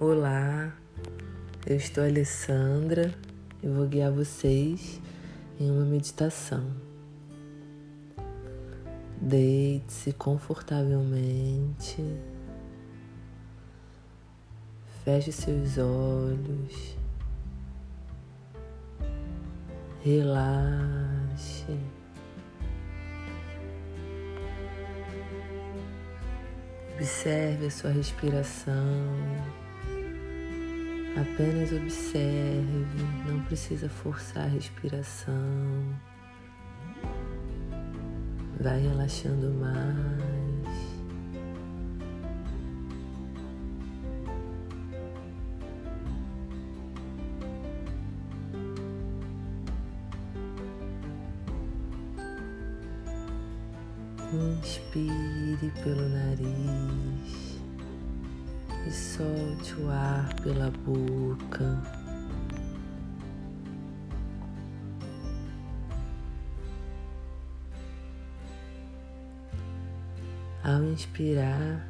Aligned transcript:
Olá, 0.00 0.76
eu 1.64 1.76
estou 1.76 2.02
Alessandra 2.02 3.14
e 3.62 3.68
vou 3.68 3.86
guiar 3.86 4.10
vocês 4.10 5.00
em 5.58 5.70
uma 5.70 5.84
meditação. 5.84 6.68
Deite-se 9.20 10.12
confortavelmente, 10.14 12.02
feche 15.04 15.30
seus 15.30 15.78
olhos, 15.78 16.98
relaxe. 20.02 21.78
Observe 26.96 27.66
a 27.66 27.70
sua 27.70 27.90
respiração. 27.90 28.74
Apenas 31.16 31.72
observe, 31.72 32.86
não 33.28 33.40
precisa 33.44 33.88
forçar 33.88 34.44
a 34.44 34.48
respiração. 34.48 35.32
Vai 38.60 38.80
relaxando 38.80 39.50
mais. 39.54 39.84
Inspire 54.32 55.72
pelo 55.84 56.08
nariz 56.08 57.43
e 58.86 58.90
solte 58.90 59.74
o 59.80 59.90
ar 59.90 60.34
pela 60.42 60.70
boca. 60.70 61.82
Ao 70.62 70.82
inspirar, 70.84 71.86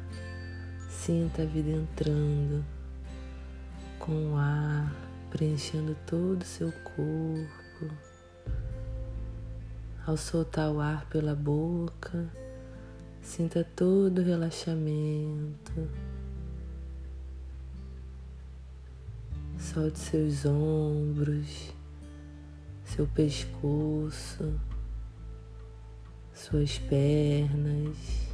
sinta 0.89 1.43
a 1.43 1.45
vida 1.45 1.69
entrando 1.69 2.65
com 3.99 4.33
o 4.33 4.37
ar 4.37 4.93
preenchendo 5.29 5.95
todo 6.05 6.41
o 6.41 6.45
seu 6.45 6.71
corpo. 6.83 7.95
Ao 10.05 10.15
soltar 10.15 10.71
o 10.71 10.79
ar 10.79 11.05
pela 11.07 11.35
boca, 11.35 12.29
sinta 13.21 13.63
todo 13.75 14.19
o 14.19 14.23
relaxamento. 14.23 15.89
Solte 19.57 19.99
seus 19.99 20.45
ombros, 20.45 21.73
seu 22.83 23.07
pescoço, 23.07 24.59
suas 26.33 26.77
pernas. 26.77 28.25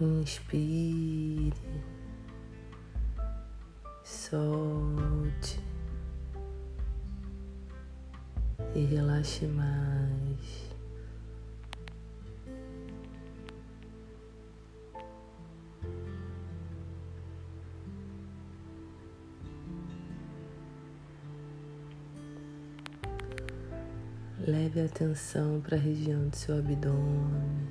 Inspire, 0.00 1.52
solte 4.04 5.60
e 8.74 8.84
relaxe 8.84 9.46
mais. 9.46 10.68
Leve 24.46 24.80
a 24.80 24.84
atenção 24.86 25.60
para 25.60 25.76
a 25.76 25.80
região 25.80 26.28
do 26.28 26.36
seu 26.36 26.58
abdômen. 26.58 27.68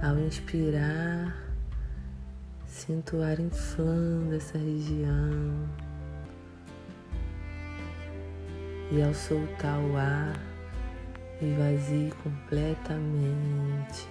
Ao 0.00 0.18
inspirar, 0.18 1.34
sinto 2.66 3.16
o 3.16 3.22
ar 3.22 3.40
inflando 3.40 4.34
essa 4.34 4.56
região. 4.56 5.83
E 8.96 9.02
ao 9.02 9.12
soltar 9.12 9.76
o 9.80 9.96
ar, 9.96 10.40
esvazie 11.42 12.12
completamente. 12.22 14.06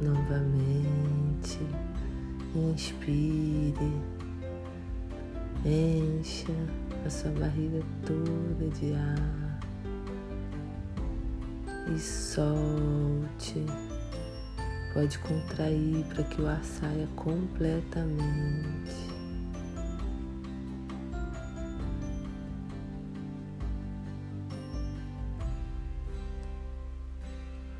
Novamente, 0.00 1.58
inspire, 2.54 3.92
encha 5.66 6.54
a 7.04 7.10
sua 7.10 7.30
barriga 7.32 7.82
toda 8.06 8.70
de 8.70 8.94
ar 8.94 9.42
e 11.94 11.98
solte. 11.98 13.81
Pode 14.92 15.18
contrair 15.20 16.04
para 16.06 16.22
que 16.24 16.42
o 16.42 16.46
ar 16.46 16.62
saia 16.62 17.08
completamente. 17.16 18.12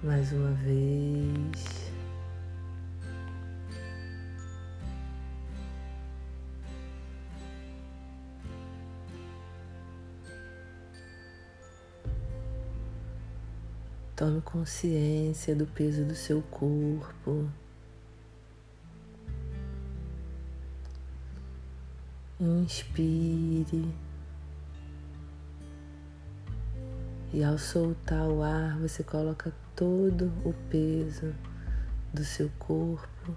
Mais 0.03 0.33
uma 0.33 0.53
vez. 0.53 1.82
Tome 14.23 14.41
consciência 14.41 15.53
do 15.53 15.67
peso 15.67 16.05
do 16.05 16.15
seu 16.15 16.43
corpo. 16.43 17.51
Inspire. 22.39 23.93
E 27.33 27.43
ao 27.43 27.59
soltar 27.59 28.29
o 28.29 28.45
ar, 28.45 28.79
você 28.79 29.03
coloca 29.03 29.53
todo 29.75 30.33
o 30.45 30.55
peso 30.71 31.35
do 32.15 32.25
seu 32.25 32.49
corpo 32.61 33.35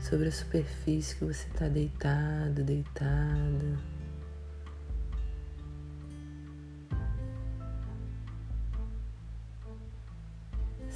sobre 0.00 0.28
a 0.28 0.32
superfície 0.32 1.16
que 1.16 1.24
você 1.24 1.48
está 1.48 1.66
deitado, 1.66 2.62
deitada. 2.62 3.91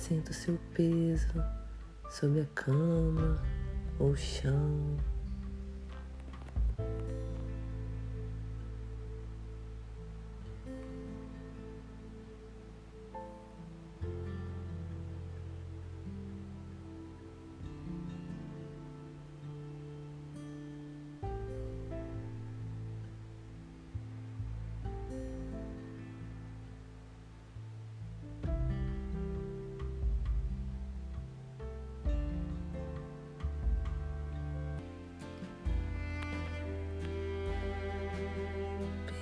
Sinta 0.07 0.31
o 0.31 0.35
seu 0.35 0.57
peso 0.73 1.45
sobre 2.09 2.43
a 2.43 2.47
cama 2.55 3.43
ou 3.99 4.15
chão. 4.15 4.97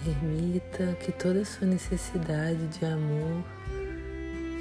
Permita 0.04 0.92
que 1.00 1.10
toda 1.12 1.46
sua 1.46 1.66
necessidade 1.66 2.68
de 2.68 2.84
amor 2.84 3.42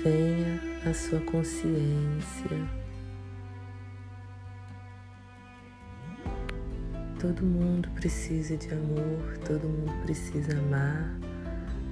venha 0.01 0.61
à 0.89 0.93
sua 0.93 1.19
consciência. 1.19 2.49
Todo 7.19 7.43
mundo 7.43 7.89
precisa 7.89 8.55
de 8.55 8.73
amor, 8.73 9.37
todo 9.45 9.67
mundo 9.67 9.91
precisa 10.03 10.57
amar 10.57 11.13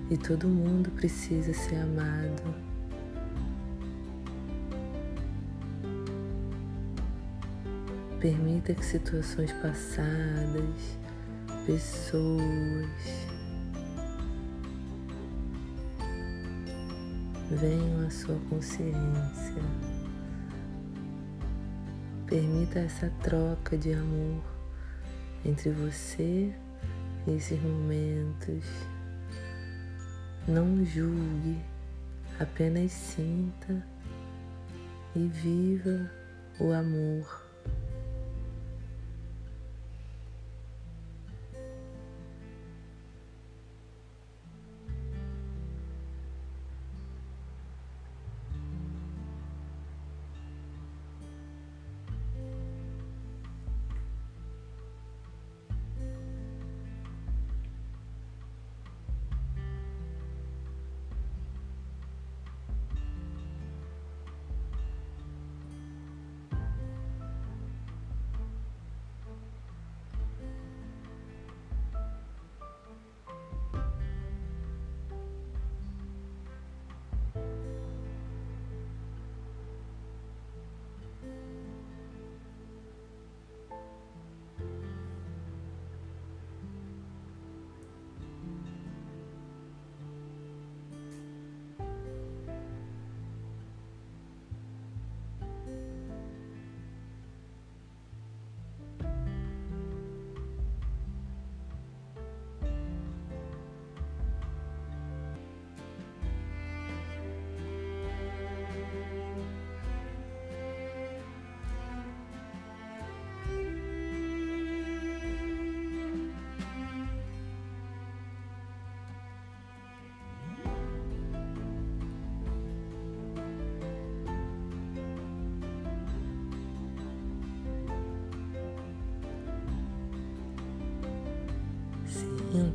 e 0.09 0.15
todo 0.15 0.47
mundo 0.47 0.89
precisa 0.91 1.53
ser 1.53 1.75
amado. 1.75 2.55
Permita 8.21 8.73
que 8.73 8.85
situações 8.85 9.51
passadas, 9.51 10.97
pessoas, 11.65 13.30
venham 17.55 18.05
à 18.05 18.09
sua 18.09 18.39
consciência. 18.49 19.61
Permita 22.25 22.79
essa 22.79 23.11
troca 23.21 23.77
de 23.77 23.93
amor 23.93 24.41
entre 25.45 25.69
você 25.71 26.53
e 27.27 27.31
esses 27.31 27.61
momentos. 27.61 28.63
Não 30.47 30.83
julgue, 30.85 31.59
apenas 32.39 32.91
sinta 32.91 33.85
e 35.15 35.27
viva 35.27 36.09
o 36.59 36.71
amor. 36.71 37.50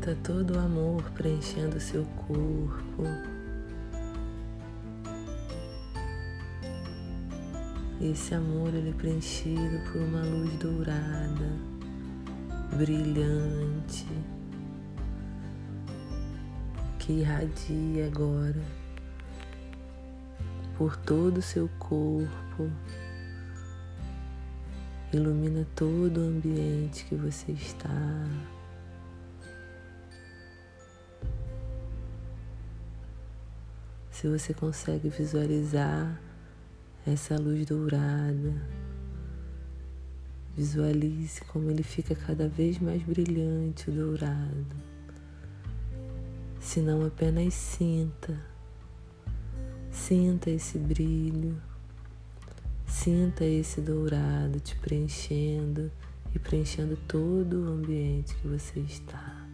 Sinta 0.06 0.20
todo 0.22 0.54
o 0.54 0.58
amor 0.60 1.02
preenchendo 1.14 1.80
seu 1.80 2.04
corpo. 2.28 3.02
Esse 8.00 8.36
amor 8.36 8.72
ele 8.72 8.90
é 8.90 8.92
preenchido 8.92 9.80
por 9.90 10.00
uma 10.00 10.20
luz 10.20 10.54
dourada, 10.60 11.50
brilhante, 12.76 14.06
que 17.00 17.14
irradia 17.14 18.06
agora 18.06 18.62
por 20.78 20.96
todo 20.98 21.38
o 21.38 21.42
seu 21.42 21.68
corpo, 21.80 22.70
ilumina 25.12 25.66
todo 25.74 26.20
o 26.20 26.28
ambiente 26.28 27.06
que 27.06 27.16
você 27.16 27.50
está. 27.50 28.55
Se 34.18 34.26
você 34.26 34.54
consegue 34.54 35.10
visualizar 35.10 36.18
essa 37.06 37.36
luz 37.38 37.66
dourada, 37.66 38.66
visualize 40.56 41.42
como 41.42 41.70
ele 41.70 41.82
fica 41.82 42.14
cada 42.14 42.48
vez 42.48 42.78
mais 42.78 43.02
brilhante, 43.02 43.90
dourado. 43.90 44.74
Se 46.58 46.80
não 46.80 47.04
apenas 47.04 47.52
sinta, 47.52 48.40
sinta 49.90 50.48
esse 50.48 50.78
brilho, 50.78 51.60
sinta 52.86 53.44
esse 53.44 53.82
dourado 53.82 54.60
te 54.60 54.76
preenchendo 54.76 55.92
e 56.34 56.38
preenchendo 56.38 56.96
todo 57.06 57.66
o 57.66 57.68
ambiente 57.68 58.34
que 58.36 58.48
você 58.48 58.80
está. 58.80 59.45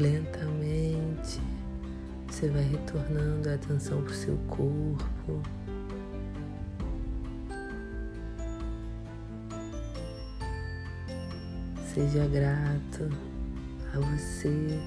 Lentamente 0.00 1.38
você 2.26 2.48
vai 2.48 2.62
retornando 2.62 3.50
a 3.50 3.54
atenção 3.54 4.00
para 4.02 4.12
o 4.12 4.14
seu 4.14 4.34
corpo. 4.48 5.42
Seja 11.92 12.26
grato 12.28 13.10
a 13.92 13.98
você. 14.00 14.80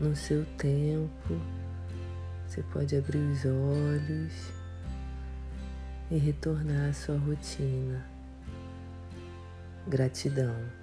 No 0.00 0.16
seu 0.16 0.46
tempo, 0.56 1.38
você 2.46 2.62
pode 2.72 2.96
abrir 2.96 3.18
os 3.18 3.44
olhos 3.44 4.59
e 6.10 6.18
retornar 6.18 6.90
à 6.90 6.92
sua 6.92 7.16
rotina. 7.16 8.04
Gratidão. 9.86 10.79